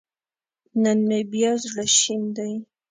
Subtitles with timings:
[0.83, 2.53] نن مې بيا زړه شين دی